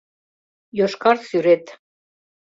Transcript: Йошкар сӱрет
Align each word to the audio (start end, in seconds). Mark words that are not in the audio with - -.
Йошкар 0.77 1.17
сӱрет 1.27 1.65